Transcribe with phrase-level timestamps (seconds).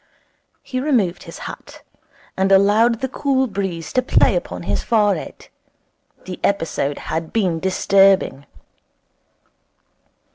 [0.63, 1.83] He removed his hat,
[2.35, 5.49] and allowed the cool breeze to play upon his forehead.
[6.25, 8.47] The episode had been disturbing.